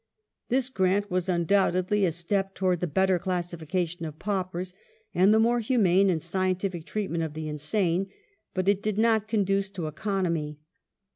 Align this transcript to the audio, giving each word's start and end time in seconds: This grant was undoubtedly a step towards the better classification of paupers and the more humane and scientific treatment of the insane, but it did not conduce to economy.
This 0.49 0.69
grant 0.69 1.11
was 1.11 1.29
undoubtedly 1.29 2.05
a 2.05 2.11
step 2.11 2.55
towards 2.55 2.81
the 2.81 2.87
better 2.87 3.19
classification 3.19 4.03
of 4.03 4.17
paupers 4.17 4.73
and 5.13 5.31
the 5.31 5.39
more 5.39 5.59
humane 5.59 6.09
and 6.09 6.19
scientific 6.19 6.87
treatment 6.87 7.21
of 7.23 7.35
the 7.35 7.47
insane, 7.47 8.09
but 8.55 8.67
it 8.67 8.81
did 8.81 8.97
not 8.97 9.27
conduce 9.27 9.69
to 9.69 9.85
economy. 9.85 10.59